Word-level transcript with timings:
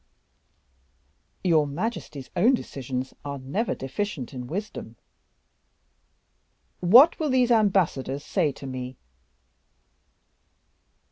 "Your 1.43 1.67
majesty's 1.67 2.31
own 2.35 2.55
decisions 2.55 3.13
are 3.23 3.37
never 3.37 3.75
deficient 3.75 4.33
in 4.33 4.47
wisdom." 4.47 4.95
"What 6.79 7.19
will 7.19 7.29
these 7.29 7.51
ambassadors 7.51 8.25
say 8.25 8.51
to 8.51 8.65
me?" 8.65 8.97